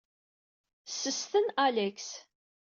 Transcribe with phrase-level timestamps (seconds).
[0.85, 2.25] Sesten Alex.